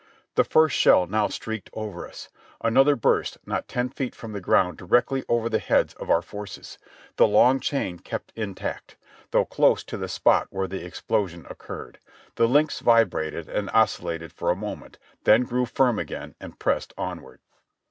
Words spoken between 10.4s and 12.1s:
where the explo sion occurred;